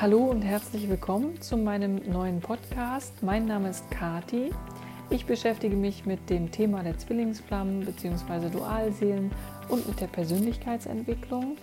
Hallo 0.00 0.20
und 0.20 0.40
herzlich 0.40 0.88
willkommen 0.88 1.42
zu 1.42 1.58
meinem 1.58 1.96
neuen 2.10 2.40
Podcast. 2.40 3.22
Mein 3.22 3.44
Name 3.44 3.68
ist 3.68 3.90
Kati. 3.90 4.50
Ich 5.10 5.26
beschäftige 5.26 5.76
mich 5.76 6.06
mit 6.06 6.30
dem 6.30 6.50
Thema 6.50 6.82
der 6.82 6.96
Zwillingsflammen 6.96 7.84
bzw. 7.84 8.48
Dualseelen 8.48 9.30
und 9.68 9.86
mit 9.86 10.00
der 10.00 10.06
Persönlichkeitsentwicklung. 10.06 11.58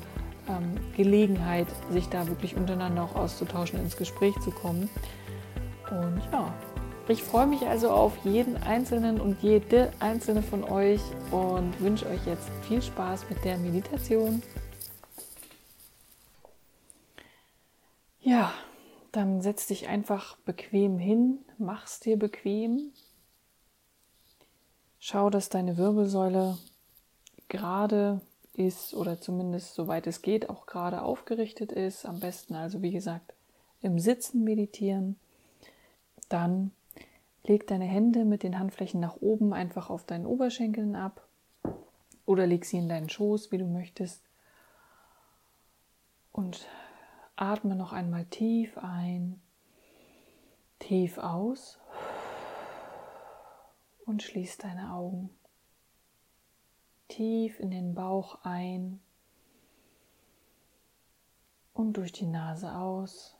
ähm, 0.47 0.75
Gelegenheit, 0.95 1.67
sich 1.89 2.09
da 2.09 2.27
wirklich 2.27 2.55
untereinander 2.55 3.03
auch 3.03 3.15
auszutauschen, 3.15 3.79
ins 3.79 3.97
Gespräch 3.97 4.35
zu 4.41 4.51
kommen. 4.51 4.89
Und 5.89 6.21
ja, 6.31 6.53
ich 7.07 7.23
freue 7.23 7.45
mich 7.45 7.67
also 7.67 7.91
auf 7.91 8.17
jeden 8.23 8.57
einzelnen 8.57 9.21
und 9.21 9.41
jede 9.43 9.91
einzelne 9.99 10.41
von 10.41 10.63
euch 10.63 11.01
und 11.31 11.79
wünsche 11.79 12.07
euch 12.07 12.25
jetzt 12.25 12.49
viel 12.67 12.81
Spaß 12.81 13.29
mit 13.29 13.43
der 13.45 13.57
Meditation. 13.57 14.41
Ja, 18.21 18.51
dann 19.11 19.41
setz 19.41 19.67
dich 19.67 19.87
einfach 19.87 20.35
bequem 20.37 20.97
hin, 20.97 21.39
mach's 21.59 21.99
dir 21.99 22.17
bequem. 22.17 22.91
Schau, 24.97 25.29
dass 25.29 25.49
deine 25.49 25.77
Wirbelsäule 25.77 26.57
gerade 27.47 28.21
ist 28.53 28.95
oder 28.95 29.21
zumindest 29.21 29.75
soweit 29.75 30.07
es 30.07 30.23
geht 30.23 30.49
auch 30.49 30.65
gerade 30.65 31.03
aufgerichtet 31.03 31.71
ist. 31.71 32.05
Am 32.05 32.19
besten 32.19 32.55
also 32.55 32.81
wie 32.81 32.91
gesagt 32.91 33.35
im 33.81 33.99
Sitzen 33.99 34.43
meditieren. 34.43 35.17
Dann 36.29 36.71
Leg 37.47 37.67
deine 37.67 37.85
Hände 37.85 38.25
mit 38.25 38.41
den 38.41 38.57
Handflächen 38.57 38.99
nach 38.99 39.17
oben 39.17 39.53
einfach 39.53 39.91
auf 39.91 40.03
deinen 40.03 40.25
Oberschenkeln 40.25 40.95
ab 40.95 41.27
oder 42.25 42.47
leg 42.47 42.65
sie 42.65 42.77
in 42.77 42.89
deinen 42.89 43.07
Schoß, 43.09 43.51
wie 43.51 43.59
du 43.59 43.65
möchtest. 43.65 44.23
Und 46.31 46.67
atme 47.35 47.75
noch 47.75 47.93
einmal 47.93 48.25
tief 48.25 48.77
ein, 48.79 49.39
tief 50.79 51.19
aus 51.19 51.79
und 54.05 54.23
schließ 54.23 54.57
deine 54.57 54.93
Augen. 54.93 55.29
Tief 57.07 57.59
in 57.59 57.69
den 57.69 57.93
Bauch 57.93 58.39
ein 58.43 58.99
und 61.75 61.97
durch 61.97 62.11
die 62.11 62.25
Nase 62.25 62.75
aus. 62.75 63.34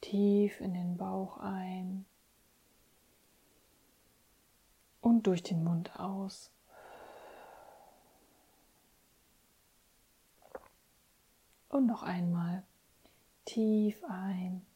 Tief 0.00 0.60
in 0.60 0.74
den 0.74 0.96
Bauch 0.96 1.38
ein 1.38 2.06
und 5.00 5.26
durch 5.26 5.42
den 5.42 5.64
Mund 5.64 5.98
aus. 5.98 6.50
Und 11.68 11.86
noch 11.86 12.02
einmal 12.02 12.64
tief 13.44 14.02
ein 14.08 14.66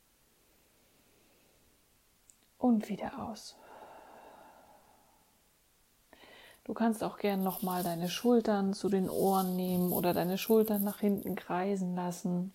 und 2.58 2.88
wieder 2.88 3.22
aus. 3.22 3.56
Du 6.64 6.72
kannst 6.72 7.04
auch 7.04 7.18
gern 7.18 7.42
noch 7.42 7.60
mal 7.62 7.82
deine 7.82 8.08
Schultern 8.08 8.72
zu 8.72 8.88
den 8.88 9.10
Ohren 9.10 9.54
nehmen 9.54 9.92
oder 9.92 10.14
deine 10.14 10.38
Schultern 10.38 10.82
nach 10.82 11.00
hinten 11.00 11.34
kreisen 11.34 11.94
lassen. 11.94 12.54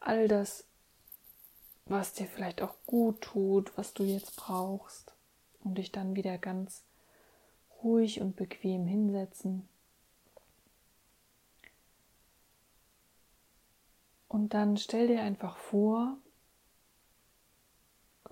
All 0.00 0.28
das 0.28 0.67
was 1.88 2.12
dir 2.12 2.26
vielleicht 2.26 2.62
auch 2.62 2.74
gut 2.86 3.20
tut, 3.22 3.76
was 3.76 3.94
du 3.94 4.04
jetzt 4.04 4.36
brauchst 4.36 5.14
und 5.64 5.78
dich 5.78 5.90
dann 5.90 6.16
wieder 6.16 6.38
ganz 6.38 6.82
ruhig 7.82 8.20
und 8.20 8.36
bequem 8.36 8.86
hinsetzen. 8.86 9.68
Und 14.28 14.52
dann 14.52 14.76
stell 14.76 15.08
dir 15.08 15.22
einfach 15.22 15.56
vor, 15.56 16.18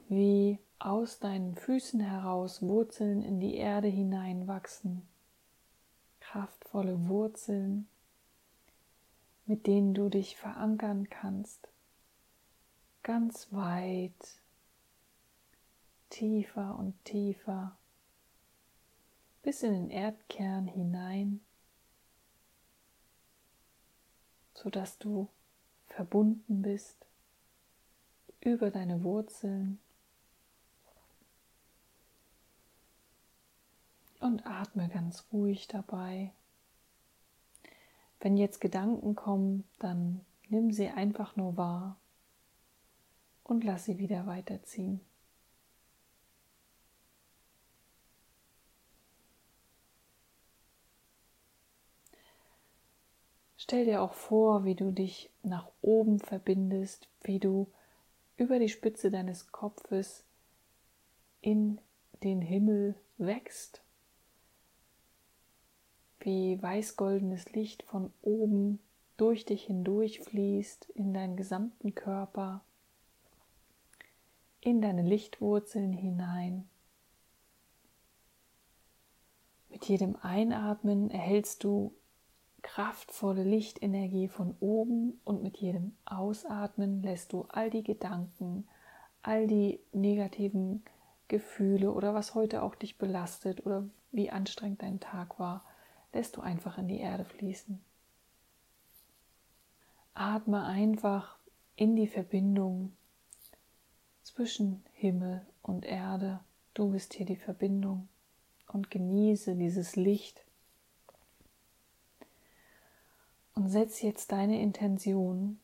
wie 0.09 0.59
aus 0.79 1.19
deinen 1.19 1.57
Füßen 1.57 2.01
heraus 2.01 2.61
Wurzeln 2.61 3.23
in 3.23 3.41
die 3.41 3.55
Erde 3.55 3.89
hineinwachsen. 3.89 5.09
Kraftvolle 6.21 7.09
Wurzeln, 7.09 7.89
mit 9.47 9.67
denen 9.67 9.95
du 9.95 10.11
dich 10.11 10.37
verankern 10.37 11.09
kannst 11.09 11.69
ganz 13.07 13.47
weit, 13.53 14.41
tiefer 16.11 16.77
und 16.77 16.93
tiefer, 17.05 17.79
bis 19.43 19.63
in 19.63 19.75
den 19.75 19.91
Erdkern 19.91 20.67
hinein, 20.67 21.41
sodass 24.55 24.99
du 24.99 25.29
verbunden 25.87 26.63
bist 26.63 27.07
über 28.41 28.73
deine 28.73 29.05
Wurzeln 29.05 29.79
und 34.19 34.45
atme 34.45 34.89
ganz 34.89 35.25
ruhig 35.33 35.69
dabei. 35.69 36.33
Wenn 38.19 38.37
jetzt 38.37 38.61
Gedanken 38.61 39.15
kommen, 39.15 39.63
dann 39.79 40.27
nimm 40.49 40.73
sie 40.73 40.89
einfach 40.89 41.37
nur 41.37 41.57
wahr 41.57 41.97
und 43.47 43.63
lass 43.65 43.85
sie 43.85 43.99
wieder 43.99 44.27
weiterziehen. 44.27 45.01
Stell 53.57 53.85
dir 53.85 54.03
auch 54.03 54.13
vor, 54.13 54.65
wie 54.65 54.75
du 54.75 54.93
dich 54.93 55.31
nach 55.43 55.69
oben 55.83 56.19
verbindest, 56.21 57.09
wie 57.23 57.41
du 57.41 57.67
über 58.37 58.59
die 58.59 58.69
Spitze 58.69 59.11
deines 59.11 59.51
Kopfes 59.51 60.25
in 61.41 61.81
den 62.23 62.43
Himmel 62.43 62.95
wächst, 63.19 63.83
wie 66.21 66.61
weißgoldenes 66.61 67.53
Licht 67.53 67.83
von 67.85 68.13
oben 68.23 68.81
durch 69.17 69.45
dich 69.45 69.65
hindurch 69.65 70.21
fließt 70.21 70.91
in 70.91 71.15
deinen 71.15 71.37
gesamten 71.37 71.95
Körper 71.95 72.63
in 74.67 74.83
deine 74.83 75.03
Lichtwurzeln 75.03 75.93
hinein. 75.93 76.69
Mit 79.69 79.85
jedem 79.85 80.17
Einatmen 80.17 81.09
erhältst 81.09 81.63
du 81.63 81.95
kraftvolle 82.63 83.45
Lichtenergie 83.45 84.27
von 84.27 84.57
oben 84.59 85.21
und 85.25 85.41
mit 85.41 85.59
jedem 85.59 85.95
Ausatmen 86.05 87.01
lässt 87.01 87.33
du 87.33 87.47
all 87.49 87.71
die 87.71 87.85
Gedanken, 87.85 88.67
all 89.23 89.47
die 89.47 89.79
negativen 89.93 90.83
Gefühle 91.29 91.93
oder 91.93 92.13
was 92.13 92.35
heute 92.35 92.65
auch 92.65 92.75
dich 92.75 92.99
belastet 92.99 93.65
oder 93.65 93.85
wie 94.11 94.31
anstrengend 94.31 94.83
dein 94.83 94.99
Tag 94.99 95.39
war, 95.39 95.65
lässt 96.13 96.37
du 96.37 96.41
einfach 96.41 96.77
in 96.77 96.89
die 96.89 96.99
Erde 96.99 97.25
fließen. 97.25 97.81
Atme 100.15 100.65
einfach 100.65 101.39
in 101.77 101.95
die 101.95 102.09
Verbindung 102.09 102.97
zwischen 104.37 104.85
Himmel 104.93 105.41
und 105.63 105.87
Erde. 105.87 106.41
Du 106.75 106.91
bist 106.91 107.15
hier 107.15 107.25
die 107.25 107.37
Verbindung 107.37 108.07
und 108.69 108.91
genieße 108.91 109.55
dieses 109.55 109.97
Licht. 109.97 110.45
Und 113.55 113.71
setz 113.71 114.03
jetzt 114.03 114.33
deine 114.33 114.61
Intention 114.61 115.59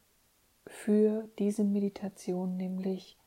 für 0.67 1.29
diese 1.39 1.65
Meditation, 1.65 2.57
nämlich 2.57 3.19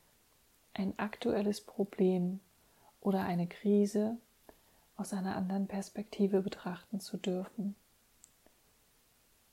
ein 0.73 0.97
aktuelles 0.97 1.61
Problem 1.61 2.39
oder 2.99 3.21
eine 3.21 3.45
Krise 3.45 4.17
aus 4.97 5.13
einer 5.13 5.35
anderen 5.35 5.67
Perspektive 5.67 6.41
betrachten 6.41 6.99
zu 6.99 7.17
dürfen. 7.17 7.75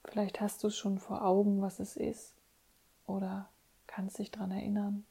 Vielleicht 0.06 0.40
hast 0.40 0.64
du 0.64 0.70
schon 0.70 0.98
vor 0.98 1.22
Augen, 1.22 1.60
was 1.60 1.80
es 1.80 1.98
ist 1.98 2.32
oder 3.06 3.50
kannst 3.86 4.18
dich 4.18 4.30
daran 4.30 4.52
erinnern. 4.52 5.04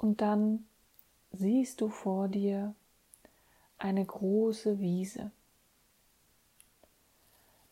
Und 0.00 0.22
dann 0.22 0.64
siehst 1.30 1.82
du 1.82 1.90
vor 1.90 2.28
dir 2.28 2.74
eine 3.76 4.02
große 4.02 4.78
Wiese. 4.80 5.30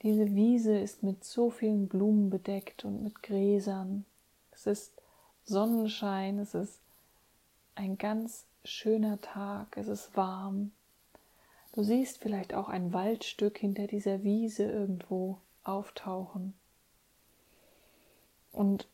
Diese 0.03 0.35
Wiese 0.35 0.79
ist 0.79 1.03
mit 1.03 1.25
so 1.25 1.49
vielen 1.49 1.89
Blumen 1.89 2.29
bedeckt 2.29 2.85
und 2.85 3.03
mit 3.03 3.23
Gräsern. 3.23 4.05
Es 4.51 4.67
ist 4.67 4.93
Sonnenschein, 5.47 6.39
es 6.39 6.55
ist 6.55 6.79
ein 7.77 7.97
ganz 7.97 8.45
schöner 8.63 9.23
Tag, 9.23 9.79
es 9.79 9.89
ist 9.89 10.15
warm. 10.15 10.73
Du 11.73 11.83
siehst 11.83 12.19
vielleicht 12.19 12.53
auch 12.53 12.69
ein 12.69 12.93
Waldstück 12.93 13.57
hinter 13.57 13.87
dieser 13.87 14.23
Wiese 14.23 14.65
irgendwo 14.65 15.39
auftauchen. 15.65 16.53
Und 18.53 18.87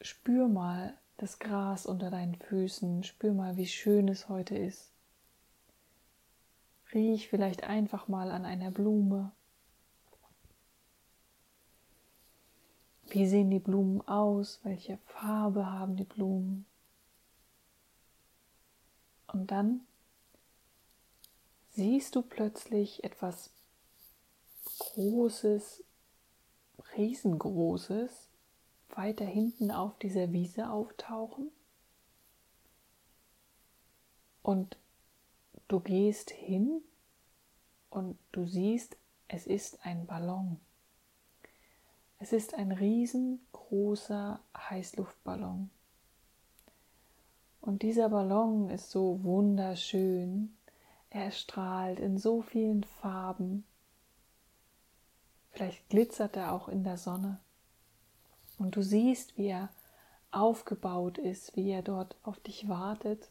spür 0.00 0.48
mal, 0.48 0.96
das 1.18 1.38
Gras 1.40 1.84
unter 1.84 2.10
deinen 2.10 2.36
Füßen. 2.36 3.02
Spür 3.02 3.34
mal, 3.34 3.56
wie 3.56 3.66
schön 3.66 4.08
es 4.08 4.28
heute 4.28 4.56
ist. 4.56 4.92
Riech 6.94 7.28
vielleicht 7.28 7.64
einfach 7.64 8.08
mal 8.08 8.30
an 8.30 8.46
einer 8.46 8.70
Blume. 8.70 9.32
Wie 13.08 13.26
sehen 13.26 13.50
die 13.50 13.58
Blumen 13.58 14.00
aus? 14.06 14.60
Welche 14.62 14.98
Farbe 14.98 15.66
haben 15.66 15.96
die 15.96 16.04
Blumen? 16.04 16.66
Und 19.26 19.50
dann 19.50 19.80
siehst 21.70 22.14
du 22.14 22.22
plötzlich 22.22 23.02
etwas 23.02 23.50
Großes, 24.78 25.82
riesengroßes 26.96 28.27
weiter 28.98 29.24
hinten 29.24 29.70
auf 29.70 29.96
dieser 29.98 30.32
Wiese 30.32 30.68
auftauchen. 30.70 31.50
Und 34.42 34.76
du 35.68 35.80
gehst 35.80 36.30
hin 36.30 36.82
und 37.90 38.18
du 38.32 38.44
siehst, 38.44 38.96
es 39.28 39.46
ist 39.46 39.86
ein 39.86 40.06
Ballon. 40.06 40.58
Es 42.18 42.32
ist 42.32 42.54
ein 42.54 42.72
riesengroßer 42.72 44.40
Heißluftballon. 44.56 45.70
Und 47.60 47.82
dieser 47.82 48.08
Ballon 48.08 48.68
ist 48.70 48.90
so 48.90 49.22
wunderschön. 49.22 50.56
Er 51.10 51.30
strahlt 51.30 52.00
in 52.00 52.18
so 52.18 52.42
vielen 52.42 52.82
Farben. 52.82 53.64
Vielleicht 55.52 55.88
glitzert 55.88 56.36
er 56.36 56.52
auch 56.52 56.68
in 56.68 56.82
der 56.82 56.96
Sonne. 56.96 57.38
Und 58.58 58.76
du 58.76 58.82
siehst, 58.82 59.38
wie 59.38 59.46
er 59.46 59.70
aufgebaut 60.30 61.16
ist, 61.16 61.56
wie 61.56 61.70
er 61.70 61.82
dort 61.82 62.16
auf 62.22 62.38
dich 62.40 62.68
wartet. 62.68 63.30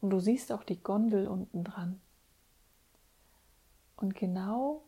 Und 0.00 0.10
du 0.10 0.20
siehst 0.20 0.52
auch 0.52 0.64
die 0.64 0.82
Gondel 0.82 1.28
unten 1.28 1.64
dran. 1.64 2.00
Und 3.96 4.14
genau 4.14 4.82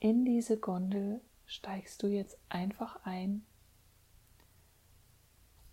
in 0.00 0.24
diese 0.24 0.58
Gondel 0.58 1.20
steigst 1.46 2.02
du 2.02 2.08
jetzt 2.08 2.36
einfach 2.48 3.04
ein. 3.04 3.44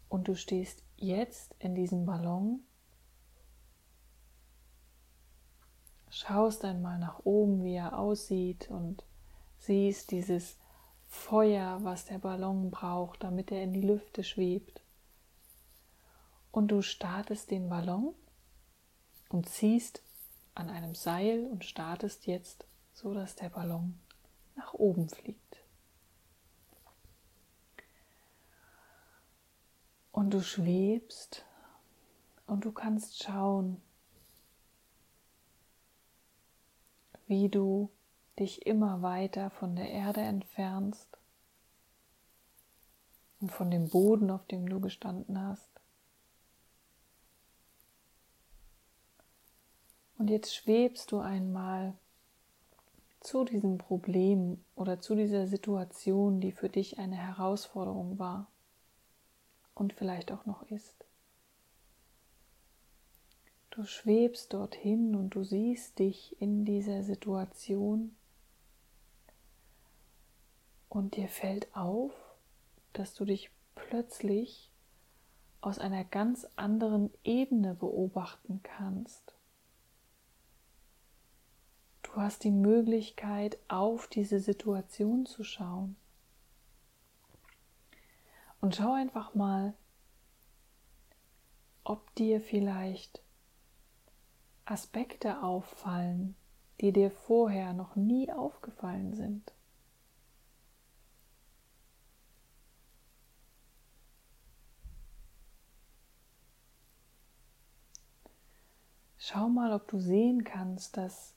Und 0.08 0.28
du 0.28 0.36
stehst 0.36 0.84
jetzt 0.98 1.56
in 1.60 1.76
diesem 1.76 2.06
Ballon, 2.06 2.64
schaust 6.10 6.64
einmal 6.64 7.00
nach 7.00 7.26
oben, 7.26 7.64
wie 7.64 7.74
er 7.74 7.98
aussieht 7.98 8.70
und 8.70 9.04
siehst 9.58 10.12
dieses 10.12 10.58
Feuer, 11.16 11.80
was 11.84 12.06
der 12.06 12.20
Ballon 12.20 12.70
braucht, 12.70 13.24
damit 13.24 13.52
er 13.52 13.64
in 13.64 13.74
die 13.74 13.82
Lüfte 13.82 14.24
schwebt. 14.24 14.84
Und 16.52 16.68
du 16.68 16.82
startest 16.84 17.50
den 17.50 17.68
Ballon 17.68 18.14
und 19.30 19.50
ziehst 19.50 20.04
an 20.54 20.70
einem 20.70 20.94
Seil 20.94 21.48
und 21.48 21.66
startest 21.66 22.28
jetzt 22.28 22.66
so, 22.94 23.14
dass 23.14 23.36
der 23.36 23.50
Ballon 23.50 24.00
nach 24.56 24.74
oben 24.74 25.10
fliegt. 25.10 25.64
Und 30.12 30.32
du 30.32 30.42
schwebst 30.42 31.44
und 32.46 32.66
du 32.66 32.72
kannst 32.72 33.24
schauen, 33.24 33.82
wie 37.26 37.50
du 37.50 37.90
dich 38.40 38.66
immer 38.66 39.02
weiter 39.02 39.50
von 39.50 39.76
der 39.76 39.90
Erde 39.90 40.22
entfernst 40.22 41.08
und 43.40 43.52
von 43.52 43.72
dem 43.72 43.90
Boden, 43.90 44.30
auf 44.30 44.46
dem 44.48 44.68
du 44.68 44.80
gestanden 44.80 45.42
hast. 45.42 45.70
Und 50.18 50.30
jetzt 50.30 50.56
schwebst 50.56 51.12
du 51.12 51.20
einmal 51.20 51.94
zu 53.20 53.44
diesem 53.44 53.78
Problem 53.78 54.64
oder 54.76 55.00
zu 55.00 55.16
dieser 55.16 55.48
Situation, 55.48 56.40
die 56.40 56.52
für 56.52 56.70
dich 56.70 57.00
eine 57.00 57.16
Herausforderung 57.16 58.20
war 58.20 58.48
und 59.74 59.94
vielleicht 59.94 60.32
auch 60.32 60.46
noch 60.46 60.64
ist. 60.70 60.96
Du 63.72 63.84
schwebst 63.84 64.54
dorthin 64.54 65.16
und 65.16 65.32
du 65.32 65.44
siehst 65.44 66.00
dich 66.00 66.40
in 66.40 66.64
dieser 66.64 67.04
Situation 67.04 68.16
und 70.96 71.18
dir 71.18 71.28
fällt 71.28 71.76
auf, 71.76 72.14
dass 72.94 73.14
du 73.16 73.26
dich 73.26 73.52
plötzlich 73.76 74.72
aus 75.60 75.78
einer 75.78 76.06
ganz 76.06 76.48
anderen 76.56 77.12
Ebene 77.26 77.74
beobachten 77.74 78.62
kannst. 78.64 79.36
Du 82.02 82.14
hast 82.16 82.46
die 82.46 82.52
Möglichkeit, 82.52 83.58
auf 83.68 84.08
diese 84.08 84.40
Situation 84.40 85.26
zu 85.26 85.44
schauen. 85.44 85.98
Und 88.62 88.78
schau 88.78 88.94
einfach 88.94 89.36
mal, 89.36 89.74
ob 91.84 92.16
dir 92.16 92.40
vielleicht 92.40 93.22
Aspekte 94.64 95.44
auffallen, 95.44 96.36
die 96.80 96.94
dir 96.94 97.12
vorher 97.12 97.74
noch 97.74 97.98
nie 97.98 98.32
aufgefallen 98.32 99.14
sind. 99.14 99.52
Schau 109.28 109.50
mal, 109.50 109.74
ob 109.74 109.88
du 109.88 110.00
sehen 110.00 110.44
kannst, 110.44 110.98
dass 110.98 111.34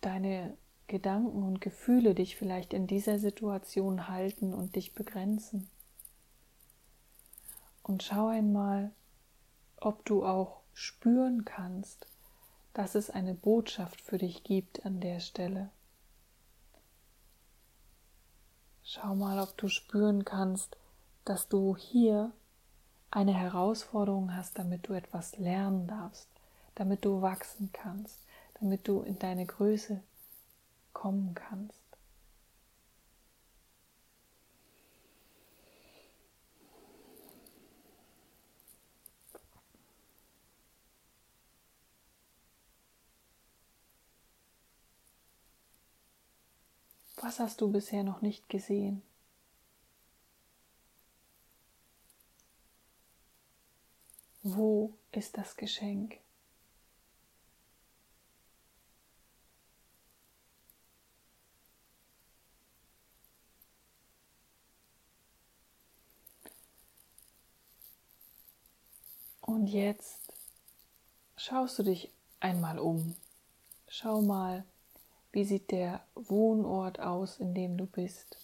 deine 0.00 0.56
Gedanken 0.86 1.42
und 1.42 1.60
Gefühle 1.60 2.14
dich 2.14 2.36
vielleicht 2.36 2.72
in 2.72 2.86
dieser 2.86 3.18
Situation 3.18 4.08
halten 4.08 4.54
und 4.54 4.74
dich 4.74 4.94
begrenzen. 4.94 5.68
Und 7.82 8.02
schau 8.02 8.28
einmal, 8.28 8.92
ob 9.76 10.06
du 10.06 10.24
auch 10.24 10.62
spüren 10.72 11.44
kannst, 11.44 12.06
dass 12.72 12.94
es 12.94 13.10
eine 13.10 13.34
Botschaft 13.34 14.00
für 14.00 14.16
dich 14.16 14.42
gibt 14.42 14.86
an 14.86 15.00
der 15.00 15.20
Stelle. 15.20 15.68
Schau 18.84 19.14
mal, 19.14 19.38
ob 19.38 19.54
du 19.58 19.68
spüren 19.68 20.24
kannst, 20.24 20.78
dass 21.26 21.50
du 21.50 21.76
hier 21.76 22.32
eine 23.12 23.34
Herausforderung 23.34 24.34
hast, 24.34 24.58
damit 24.58 24.88
du 24.88 24.94
etwas 24.94 25.36
lernen 25.38 25.86
darfst. 25.86 26.28
damit 26.74 27.04
du 27.04 27.22
wachsen 27.22 27.70
kannst, 27.72 28.18
damit 28.60 28.88
du 28.88 29.02
in 29.02 29.18
deine 29.18 29.46
Größe 29.46 30.02
kommen 30.94 31.34
kannst. 31.34 31.80
Was 47.16 47.38
hast 47.40 47.60
du 47.62 47.72
bisher 47.72 48.02
noch 48.04 48.20
nicht 48.20 48.48
gesehen? 48.50 49.02
Wo 54.54 54.92
ist 55.12 55.38
das 55.38 55.56
Geschenk? 55.56 56.18
Und 69.40 69.68
jetzt 69.68 70.20
schaust 71.36 71.78
du 71.78 71.84
dich 71.84 72.10
einmal 72.40 72.78
um. 72.78 73.16
Schau 73.88 74.20
mal, 74.20 74.64
wie 75.32 75.44
sieht 75.44 75.70
der 75.70 76.04
Wohnort 76.14 77.00
aus, 77.00 77.38
in 77.38 77.54
dem 77.54 77.78
du 77.78 77.86
bist? 77.86 78.36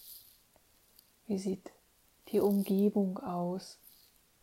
Wie 1.27 1.37
sieht 1.37 1.71
die 2.29 2.39
Umgebung 2.39 3.19
aus? 3.19 3.77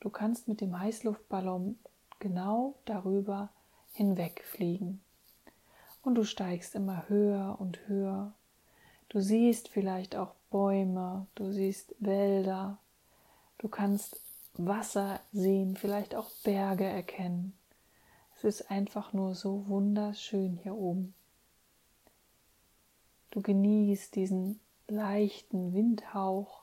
Du 0.00 0.10
kannst 0.10 0.48
mit 0.48 0.60
dem 0.60 0.78
Heißluftballon 0.78 1.78
genau 2.18 2.74
darüber 2.84 3.50
hinwegfliegen. 3.92 5.00
Und 6.02 6.14
du 6.14 6.24
steigst 6.24 6.74
immer 6.74 7.08
höher 7.08 7.56
und 7.58 7.88
höher. 7.88 8.32
Du 9.08 9.20
siehst 9.20 9.68
vielleicht 9.68 10.16
auch 10.16 10.34
Bäume, 10.50 11.26
du 11.34 11.50
siehst 11.52 11.94
Wälder, 11.98 12.78
du 13.58 13.68
kannst 13.68 14.20
Wasser 14.54 15.20
sehen, 15.32 15.76
vielleicht 15.76 16.14
auch 16.14 16.30
Berge 16.44 16.84
erkennen. 16.84 17.52
Es 18.36 18.44
ist 18.44 18.70
einfach 18.70 19.12
nur 19.12 19.34
so 19.34 19.66
wunderschön 19.68 20.58
hier 20.62 20.74
oben. 20.74 21.14
Du 23.30 23.42
genießt 23.42 24.14
diesen 24.14 24.60
leichten 24.88 25.74
Windhauch, 25.74 26.62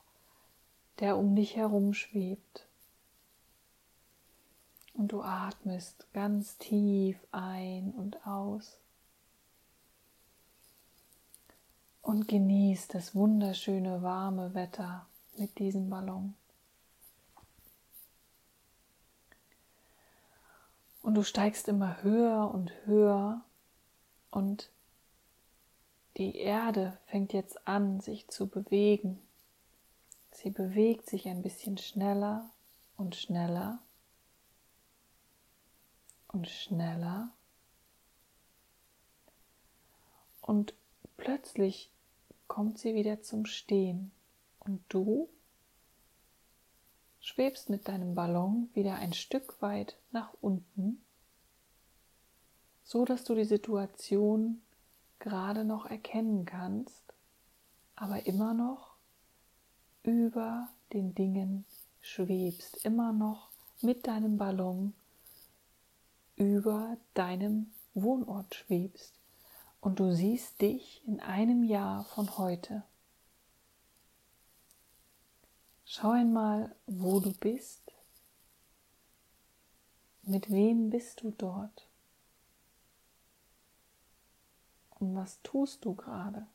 der 1.00 1.16
um 1.16 1.36
dich 1.36 1.56
herum 1.56 1.94
schwebt. 1.94 2.63
Und 4.94 5.08
du 5.08 5.22
atmest 5.22 6.06
ganz 6.12 6.56
tief 6.56 7.18
ein 7.32 7.92
und 7.92 8.26
aus. 8.26 8.78
Und 12.00 12.28
genießt 12.28 12.94
das 12.94 13.14
wunderschöne 13.14 14.02
warme 14.02 14.54
Wetter 14.54 15.06
mit 15.36 15.58
diesem 15.58 15.90
Ballon. 15.90 16.34
Und 21.02 21.14
du 21.14 21.22
steigst 21.22 21.68
immer 21.68 22.02
höher 22.02 22.50
und 22.50 22.72
höher 22.86 23.42
und 24.30 24.70
die 26.16 26.36
Erde 26.36 26.96
fängt 27.06 27.32
jetzt 27.32 27.66
an, 27.66 28.00
sich 28.00 28.28
zu 28.28 28.46
bewegen. 28.46 29.20
Sie 30.30 30.50
bewegt 30.50 31.10
sich 31.10 31.28
ein 31.28 31.42
bisschen 31.42 31.76
schneller 31.76 32.48
und 32.96 33.16
schneller 33.16 33.80
und 36.34 36.48
schneller. 36.48 37.30
Und 40.42 40.74
plötzlich 41.16 41.90
kommt 42.48 42.78
sie 42.78 42.94
wieder 42.94 43.22
zum 43.22 43.46
Stehen 43.46 44.10
und 44.58 44.82
du 44.88 45.28
schwebst 47.20 47.70
mit 47.70 47.88
deinem 47.88 48.14
Ballon 48.14 48.68
wieder 48.74 48.96
ein 48.96 49.14
Stück 49.14 49.62
weit 49.62 49.96
nach 50.10 50.34
unten, 50.42 51.02
so 52.82 53.04
dass 53.06 53.24
du 53.24 53.34
die 53.34 53.46
Situation 53.46 54.60
gerade 55.20 55.64
noch 55.64 55.86
erkennen 55.86 56.44
kannst, 56.44 57.02
aber 57.96 58.26
immer 58.26 58.52
noch 58.52 58.96
über 60.02 60.68
den 60.92 61.14
Dingen 61.14 61.64
schwebst, 62.02 62.84
immer 62.84 63.12
noch 63.12 63.48
mit 63.80 64.06
deinem 64.06 64.36
Ballon 64.36 64.92
über 66.36 66.96
deinem 67.14 67.72
Wohnort 67.94 68.54
schwebst 68.54 69.14
und 69.80 70.00
du 70.00 70.12
siehst 70.14 70.60
dich 70.60 71.02
in 71.06 71.20
einem 71.20 71.62
Jahr 71.62 72.04
von 72.04 72.36
heute. 72.38 72.82
Schau 75.84 76.10
einmal, 76.10 76.74
wo 76.86 77.20
du 77.20 77.32
bist. 77.32 77.82
Mit 80.22 80.50
wem 80.50 80.90
bist 80.90 81.22
du 81.22 81.30
dort? 81.30 81.86
Und 84.98 85.14
was 85.14 85.40
tust 85.42 85.84
du 85.84 85.94
gerade? 85.94 86.46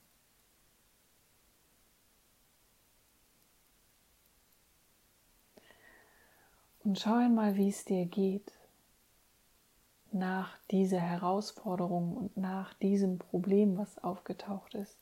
Und 6.83 6.97
schau 6.97 7.15
einmal, 7.15 7.55
wie 7.55 7.69
es 7.69 7.85
dir 7.85 8.07
geht 8.07 8.58
nach 10.13 10.57
dieser 10.71 10.99
Herausforderung 10.99 12.15
und 12.15 12.37
nach 12.37 12.73
diesem 12.75 13.19
Problem, 13.19 13.77
was 13.77 13.97
aufgetaucht 13.99 14.75
ist. 14.75 14.97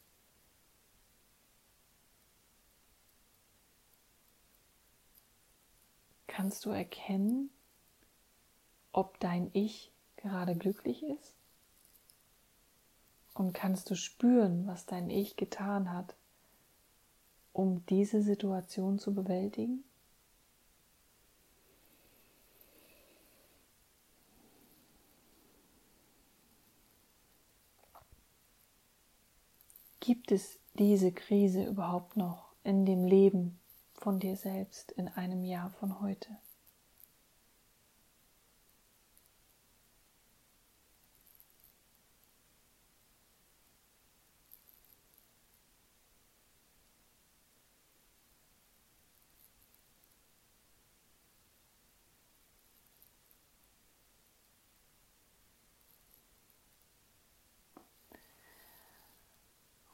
Kannst 6.28 6.66
du 6.66 6.70
erkennen, 6.70 7.50
ob 8.92 9.20
dein 9.20 9.50
Ich 9.54 9.92
gerade 10.18 10.56
glücklich 10.56 11.04
ist? 11.04 11.34
Und 13.34 13.54
kannst 13.54 13.90
du 13.90 13.96
spüren, 13.96 14.68
was 14.68 14.86
dein 14.86 15.10
Ich 15.10 15.36
getan 15.36 15.92
hat, 15.92 16.16
um 17.54 17.86
diese 17.88 18.22
Situation 18.22 19.00
zu 19.00 19.14
bewältigen? 19.14 19.84
Gibt 30.08 30.32
es 30.32 30.58
diese 30.76 31.12
Krise 31.12 31.66
überhaupt 31.66 32.16
noch 32.16 32.54
in 32.64 32.86
dem 32.86 33.04
Leben 33.04 33.60
von 33.92 34.20
dir 34.20 34.38
selbst 34.38 34.94
in 34.94 35.10
einem 35.10 35.44
Jahr 35.44 35.70
von 35.70 36.00
heute? 36.00 36.30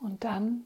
Und 0.04 0.13
dann 0.24 0.66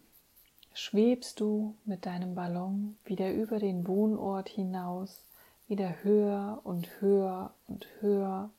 schwebst 0.74 1.40
du 1.40 1.76
mit 1.84 2.06
deinem 2.06 2.36
Ballon 2.36 2.98
wieder 3.06 3.34
über 3.34 3.58
den 3.58 3.88
Wohnort 3.88 4.50
hinaus, 4.50 5.24
wieder 5.68 6.04
höher 6.04 6.62
und 6.64 7.02
höher 7.02 7.56
und 7.66 7.88
höher. 8.00 8.52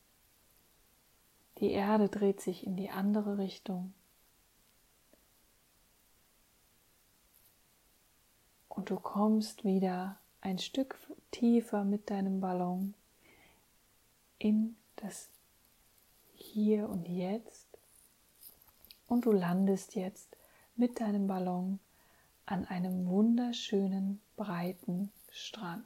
Die 1.59 1.71
Erde 1.71 2.09
dreht 2.09 2.41
sich 2.41 2.67
in 2.67 2.77
die 2.77 2.91
andere 2.91 3.39
Richtung. 3.39 3.95
Und 8.69 8.91
du 8.91 8.97
kommst 8.97 9.65
wieder 9.65 10.19
ein 10.41 10.59
Stück 10.59 10.99
tiefer 11.31 11.85
mit 11.85 12.11
deinem 12.11 12.41
Ballon 12.41 12.95
in 14.39 14.77
das 14.97 15.29
Hier 16.35 16.89
und 16.89 17.09
Jetzt. 17.09 17.67
Und 19.07 19.25
du 19.25 19.33
landest 19.33 19.95
jetzt 19.95 20.38
mit 20.79 21.01
deinem 21.01 21.27
Ballon 21.27 21.81
an 22.47 22.65
einem 22.65 23.07
wunderschönen 23.07 24.21
breiten 24.37 25.11
Strand. 25.31 25.85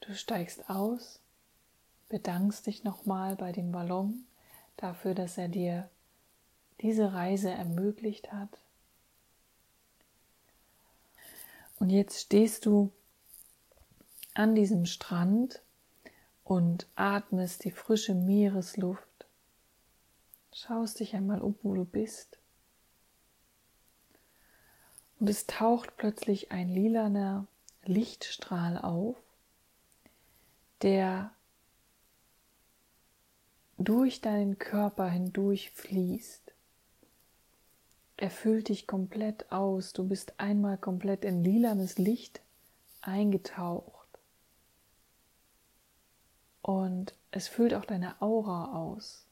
Du 0.00 0.14
steigst 0.14 0.68
aus, 0.68 1.20
bedankst 2.10 2.66
dich 2.66 2.84
nochmal 2.84 3.36
bei 3.36 3.52
dem 3.52 3.72
Ballon 3.72 4.26
dafür, 4.76 5.14
dass 5.14 5.38
er 5.38 5.48
dir 5.48 5.88
diese 6.82 7.14
Reise 7.14 7.50
ermöglicht 7.50 8.30
hat 8.30 8.58
Und 11.78 11.90
jetzt 11.90 12.18
stehst 12.20 12.64
du 12.66 12.90
an 14.34 14.54
diesem 14.54 14.84
Strand 14.84 15.62
und 16.42 16.86
atmest 16.96 17.64
die 17.64 17.70
frische 17.70 18.14
Meeresluft. 18.14 19.26
Schaust 20.52 21.00
dich 21.00 21.14
einmal 21.14 21.40
um, 21.40 21.56
wo 21.62 21.74
du 21.74 21.84
bist. 21.84 22.38
Und 25.18 25.30
es 25.30 25.46
taucht 25.46 25.96
plötzlich 25.96 26.52
ein 26.52 26.68
lilaner 26.68 27.46
Lichtstrahl 27.84 28.78
auf, 28.78 29.16
der 30.82 31.32
durch 33.78 34.20
deinen 34.20 34.58
Körper 34.58 35.08
hindurch 35.08 35.70
fließt. 35.70 36.52
Er 38.16 38.30
füllt 38.30 38.68
dich 38.68 38.86
komplett 38.86 39.50
aus. 39.50 39.92
Du 39.92 40.06
bist 40.06 40.38
einmal 40.38 40.78
komplett 40.78 41.24
in 41.24 41.42
lilanes 41.42 41.98
Licht 41.98 42.40
eingetaucht. 43.00 44.03
Und 46.64 47.12
es 47.30 47.46
füllt 47.46 47.74
auch 47.74 47.84
deine 47.84 48.22
Aura 48.22 48.74
aus. 48.74 49.26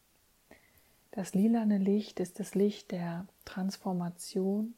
Das 1.13 1.33
lilane 1.33 1.79
Licht 1.79 2.21
ist 2.21 2.39
das 2.39 2.55
Licht 2.55 2.91
der 2.91 3.27
Transformation, 3.47 4.75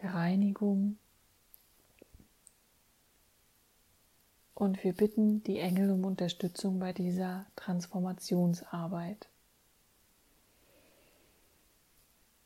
der 0.00 0.14
Reinigung. 0.14 0.96
Und 4.54 4.84
wir 4.84 4.92
bitten 4.92 5.42
die 5.42 5.58
Engel 5.58 5.90
um 5.90 6.04
Unterstützung 6.04 6.78
bei 6.78 6.92
dieser 6.92 7.46
Transformationsarbeit. 7.56 9.28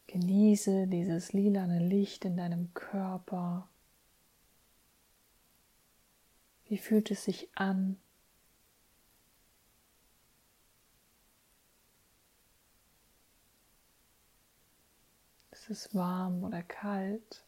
Genieße 0.06 0.87
dieses 0.87 1.35
lilane 1.35 1.87
Licht 1.87 2.25
in 2.25 2.38
deinem 2.38 2.73
Körper. 2.73 3.68
Wie 6.68 6.78
fühlt 6.78 7.11
es 7.11 7.25
sich 7.25 7.49
an? 7.54 7.99
Ist 15.50 15.71
es 15.71 15.94
warm 15.94 16.44
oder 16.44 16.62
kalt? 16.62 17.44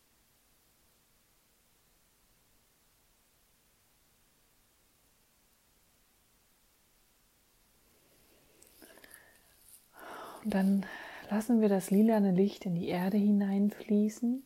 Und 10.44 10.54
dann 10.54 10.86
lassen 11.28 11.60
wir 11.60 11.68
das 11.68 11.90
lilane 11.90 12.30
Licht 12.30 12.66
in 12.66 12.76
die 12.76 12.86
Erde 12.86 13.16
hineinfließen. 13.16 14.45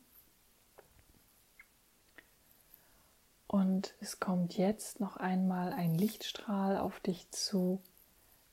Und 3.51 3.95
es 3.99 4.21
kommt 4.21 4.57
jetzt 4.57 5.01
noch 5.01 5.17
einmal 5.17 5.73
ein 5.73 5.93
Lichtstrahl 5.95 6.77
auf 6.77 7.01
dich 7.01 7.29
zu 7.31 7.81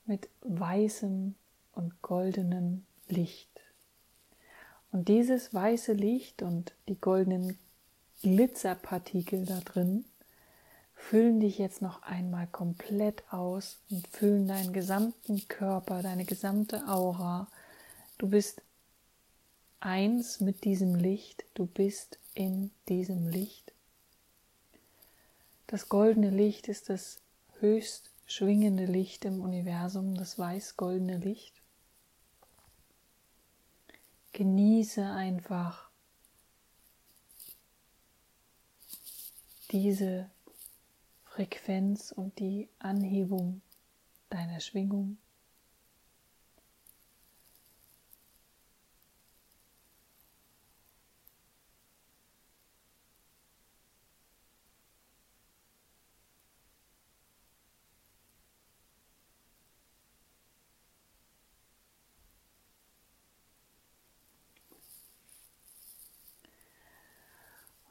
mit 0.05 0.27
weißem 0.41 1.35
und 1.71 2.01
goldenem 2.01 2.85
Licht. 3.07 3.49
Und 4.91 5.07
dieses 5.07 5.53
weiße 5.53 5.93
Licht 5.93 6.41
und 6.41 6.73
die 6.89 6.99
goldenen 6.99 7.57
Glitzerpartikel 8.23 9.45
da 9.45 9.61
drin 9.61 10.03
füllen 10.95 11.39
dich 11.39 11.59
jetzt 11.59 11.81
noch 11.81 12.01
einmal 12.01 12.47
komplett 12.47 13.23
aus 13.31 13.77
und 13.89 14.05
füllen 14.09 14.49
deinen 14.49 14.73
gesamten 14.73 15.47
Körper, 15.47 16.01
deine 16.01 16.25
gesamte 16.25 16.85
Aura 16.89 17.47
Du 18.17 18.27
bist 18.27 18.61
eins 19.79 20.41
mit 20.41 20.65
diesem 20.65 20.93
Licht, 20.93 21.45
du 21.53 21.67
bist 21.67 22.19
in 22.33 22.69
diesem 22.89 23.29
Licht. 23.29 23.68
Das 25.69 25.87
goldene 25.87 26.31
Licht 26.31 26.67
ist 26.67 26.89
das 26.89 27.21
höchst 27.59 28.09
schwingende 28.25 28.85
Licht 28.85 29.23
im 29.23 29.39
Universum, 29.39 30.15
das 30.15 30.39
weiß-goldene 30.39 31.17
Licht. 31.17 31.53
Genieße 34.33 35.05
einfach 35.05 35.91
diese 39.69 40.31
Frequenz 41.23 42.11
und 42.11 42.39
die 42.39 42.67
Anhebung 42.79 43.61
deiner 44.31 44.61
Schwingung. 44.61 45.19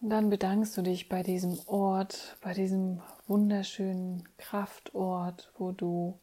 Und 0.09 0.13
dann 0.13 0.31
bedankst 0.31 0.75
du 0.75 0.81
dich 0.81 1.11
bei 1.11 1.23
diesem 1.23 1.59
Ort, 1.67 2.39
bei 2.41 2.55
diesem 2.55 3.03
wunderschönen 3.27 4.27
Kraftort, 4.39 5.53
wo 5.59 5.71
du 5.71 6.19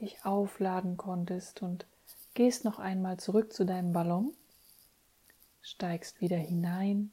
dich 0.00 0.24
aufladen 0.24 0.96
konntest 0.96 1.62
und 1.62 1.84
gehst 2.34 2.64
noch 2.64 2.78
einmal 2.78 3.16
zurück 3.16 3.52
zu 3.52 3.66
deinem 3.66 3.92
Ballon, 3.92 4.32
steigst 5.62 6.20
wieder 6.20 6.36
hinein, 6.36 7.10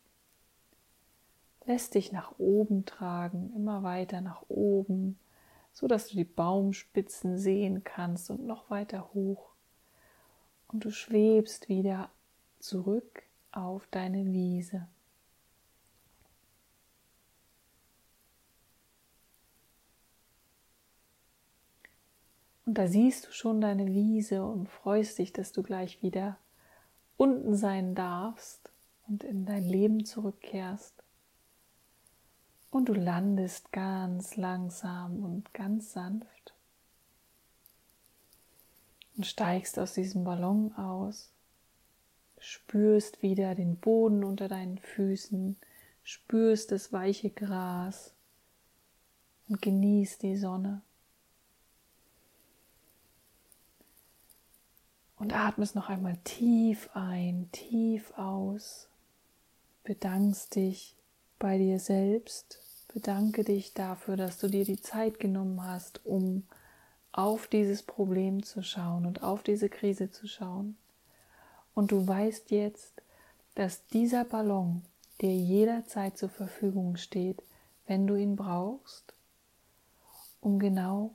lässt 1.66 1.96
dich 1.96 2.12
nach 2.12 2.38
oben 2.38 2.86
tragen, 2.86 3.52
immer 3.56 3.82
weiter 3.82 4.22
nach 4.22 4.44
oben, 4.50 5.18
so 5.72 5.88
dass 5.88 6.08
du 6.08 6.16
die 6.16 6.24
Baumspitzen 6.24 7.40
sehen 7.40 7.84
kannst 7.84 8.30
und 8.30 8.46
noch 8.46 8.70
weiter 8.70 9.10
hoch. 9.16 9.50
Und 10.68 10.86
du 10.86 10.92
schwebst 10.92 11.68
wieder 11.68 12.12
zurück 12.60 13.24
auf 13.52 13.88
deine 13.90 14.32
Wiese. 14.32 14.88
Und 22.74 22.80
da 22.80 22.88
siehst 22.88 23.28
du 23.28 23.32
schon 23.32 23.62
deine 23.62 23.94
Wiese 23.94 24.44
und 24.44 24.68
freust 24.68 25.20
dich, 25.20 25.32
dass 25.32 25.52
du 25.52 25.62
gleich 25.62 26.02
wieder 26.02 26.40
unten 27.18 27.56
sein 27.56 27.94
darfst 27.94 28.72
und 29.08 29.24
in 29.24 29.46
dein 29.46 29.64
Leben 29.64 30.06
zurückkehrst. 30.06 30.96
Und 32.72 32.90
du 32.90 32.96
landest 32.96 33.72
ganz 33.72 34.38
langsam 34.38 35.24
und 35.24 35.54
ganz 35.54 35.94
sanft 35.94 36.56
und 39.18 39.28
steigst 39.28 39.78
aus 39.78 39.94
diesem 39.94 40.24
Ballon 40.24 40.74
aus, 40.76 41.30
spürst 42.40 43.22
wieder 43.22 43.54
den 43.54 43.76
Boden 43.78 44.24
unter 44.24 44.48
deinen 44.48 44.80
Füßen, 44.80 45.58
spürst 46.02 46.72
das 46.72 46.92
weiche 46.92 47.30
Gras 47.30 48.16
und 49.48 49.62
genießt 49.62 50.24
die 50.24 50.38
Sonne. 50.38 50.82
Und 55.24 55.34
atmest 55.34 55.74
noch 55.74 55.88
einmal 55.88 56.18
tief 56.26 56.90
ein, 56.96 57.48
tief 57.54 58.12
aus. 58.18 58.90
Bedankst 59.86 60.54
dich 60.56 60.98
bei 61.40 61.58
dir 61.58 61.80
selbst. 61.80 62.60
Bedanke 62.94 63.46
dich 63.46 63.74
dafür, 63.74 64.18
dass 64.18 64.38
du 64.40 64.50
dir 64.50 64.66
die 64.66 64.82
Zeit 64.82 65.22
genommen 65.22 65.64
hast, 65.64 66.06
um 66.06 66.44
auf 67.14 67.48
dieses 67.48 67.84
Problem 67.84 68.44
zu 68.44 68.64
schauen 68.64 69.06
und 69.06 69.24
auf 69.24 69.44
diese 69.44 69.70
Krise 69.70 70.12
zu 70.12 70.28
schauen. 70.28 70.76
Und 71.74 71.94
du 71.94 72.06
weißt 72.06 72.52
jetzt, 72.52 73.02
dass 73.56 73.88
dieser 73.88 74.26
Ballon 74.26 74.82
dir 75.22 75.34
jederzeit 75.34 76.18
zur 76.18 76.28
Verfügung 76.28 76.98
steht, 76.98 77.42
wenn 77.88 78.08
du 78.08 78.16
ihn 78.16 78.36
brauchst, 78.36 79.14
um 80.42 80.60
genau 80.60 81.12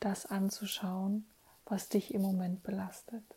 das 0.00 0.26
anzuschauen, 0.26 1.26
was 1.64 1.88
dich 1.88 2.12
im 2.12 2.22
Moment 2.22 2.64
belastet. 2.64 3.35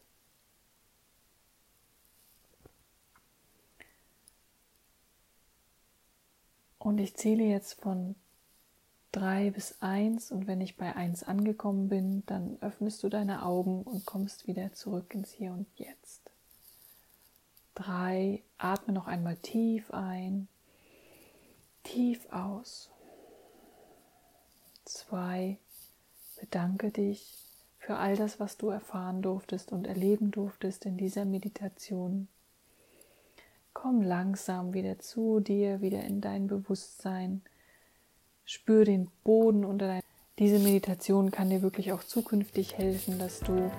Und 6.80 6.98
ich 7.00 7.16
zähle 7.16 7.44
jetzt 7.44 7.82
von 7.82 8.16
drei 9.12 9.52
bis 9.52 9.82
eins 9.82 10.32
und 10.32 10.48
wenn 10.48 10.62
ich 10.62 10.78
bei 10.78 10.96
eins 10.96 11.24
angekommen 11.24 11.90
bin, 11.90 12.24
dann 12.26 12.58
öffnest 12.62 13.04
du 13.04 13.10
deine 13.10 13.44
Augen 13.44 13.84
und 13.84 14.06
kommst 14.06 14.48
wieder 14.48 14.72
zurück 14.74 15.14
ins 15.14 15.32
Hier 15.32 15.52
und 15.52 15.68
Jetzt. 15.76 16.32
Drei, 17.76 18.44
atme 18.58 18.94
noch 18.94 19.08
einmal 19.08 19.36
tief 19.38 19.92
ein, 19.92 20.48
tief 21.84 22.30
aus. 22.32 22.92
Zwei, 24.86 25.58
bedanke 26.40 26.92
dich 26.92 27.36
für 27.78 27.98
all 27.98 28.16
das, 28.16 28.40
was 28.40 28.58
du 28.58 28.70
erfahren 28.70 29.22
durftest 29.22 29.72
und 29.72 29.88
erleben 29.88 30.32
durftest 30.32 30.86
in 30.86 30.98
dieser 30.98 31.26
Meditation. 31.26 32.28
Komm 33.82 34.02
langsam 34.02 34.74
wieder 34.74 35.00
zu 35.00 35.40
dir, 35.40 35.80
wieder 35.80 36.04
in 36.04 36.20
dein 36.20 36.48
Bewusstsein. 36.48 37.42
Spür 38.44 38.84
den 38.84 39.10
Boden 39.24 39.64
unter 39.64 39.88
dein. 39.88 40.02
Diese 40.38 40.60
Meditation 40.60 41.32
kann 41.32 41.50
dir 41.50 41.62
wirklich 41.62 41.94
auch 41.94 42.04
zukünftig 42.04 42.78
helfen, 42.78 43.18
dass 43.20 43.40
du 43.40 43.72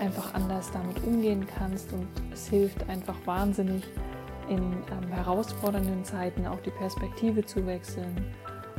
einfach 0.00 0.34
anders 0.34 0.72
damit 0.72 1.04
umgehen 1.04 1.46
kannst 1.46 1.92
und 1.92 2.08
es 2.32 2.48
hilft 2.48 2.88
einfach 2.88 3.14
wahnsinnig 3.26 3.84
in 4.48 4.58
ähm, 4.58 5.08
herausfordernden 5.12 6.04
Zeiten 6.04 6.48
auch 6.48 6.60
die 6.62 6.72
Perspektive 6.72 7.46
zu 7.46 7.64
wechseln. 7.64 8.34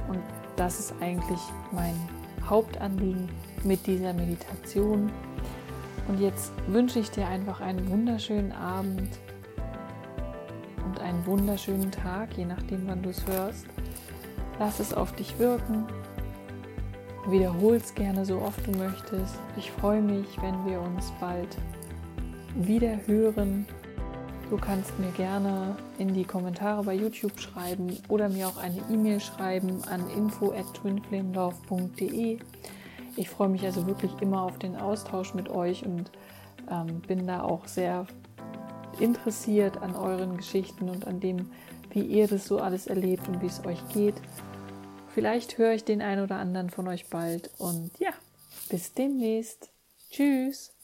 Und 0.10 0.22
das 0.58 0.78
ist 0.82 0.94
eigentlich 1.00 1.40
mein 1.72 1.96
Hauptanliegen 2.44 3.30
mit 3.64 3.88
dieser 3.88 4.12
Meditation. 4.12 5.10
Und 6.10 6.20
jetzt 6.20 6.52
wünsche 6.68 7.00
ich 7.00 7.12
dir 7.12 7.28
einfach 7.28 7.62
einen 7.62 7.90
wunderschönen 7.90 8.52
Abend 8.52 9.10
und 10.96 11.02
einen 11.02 11.26
wunderschönen 11.26 11.92
Tag, 11.92 12.38
je 12.38 12.46
nachdem, 12.46 12.88
wann 12.88 13.02
du 13.02 13.10
es 13.10 13.26
hörst. 13.28 13.66
Lass 14.60 14.80
es 14.80 14.94
auf 14.94 15.12
dich 15.14 15.38
wirken. 15.40 15.86
Wiederhol 17.28 17.76
es 17.76 17.94
gerne 17.94 18.26
so 18.26 18.40
oft 18.40 18.66
du 18.66 18.72
möchtest. 18.72 19.36
Ich 19.58 19.72
freue 19.72 20.02
mich, 20.02 20.42
wenn 20.42 20.66
wir 20.66 20.80
uns 20.80 21.12
bald 21.20 21.58
wieder 22.56 22.98
hören. 23.08 23.66
Du 24.50 24.58
kannst 24.58 24.98
mir 25.00 25.12
gerne 25.12 25.76
in 25.98 26.14
die 26.14 26.24
Kommentare 26.24 26.84
bei 26.84 26.94
YouTube 26.94 27.40
schreiben 27.40 27.98
oder 28.08 28.30
mir 28.30 28.48
auch 28.48 28.58
eine 28.58 28.80
E-Mail 28.90 29.20
schreiben 29.20 29.84
an 29.90 30.08
info 30.12 30.54
at 30.54 30.74
twinflamelove.de. 30.76 32.38
Ich 33.18 33.30
freue 33.30 33.50
mich 33.50 33.66
also 33.66 33.86
wirklich 33.88 34.12
immer 34.22 34.44
auf 34.44 34.60
den 34.60 34.78
Austausch 34.78 35.34
mit 35.34 35.50
euch 35.50 35.86
und 35.86 36.12
ähm, 36.72 37.02
bin 37.02 37.28
da 37.28 37.42
auch 37.42 37.68
sehr 37.68 38.06
interessiert 39.00 39.78
an 39.78 39.96
euren 39.96 40.38
Geschichten 40.38 40.90
und 40.90 41.08
an 41.08 41.20
dem, 41.20 41.52
wie 41.92 42.02
ihr 42.02 42.28
das 42.28 42.46
so 42.46 42.60
alles 42.60 42.88
erlebt 42.88 43.28
und 43.28 43.42
wie 43.42 43.48
es 43.48 43.66
euch 43.66 43.80
geht. 43.94 44.16
Vielleicht 45.14 45.58
höre 45.58 45.74
ich 45.74 45.86
den 45.86 46.02
einen 46.02 46.24
oder 46.24 46.38
anderen 46.38 46.70
von 46.70 46.88
euch 46.88 47.08
bald 47.08 47.50
und 47.58 47.92
ja, 48.00 48.12
bis 48.70 48.94
demnächst. 48.94 49.70
Tschüss. 50.12 50.75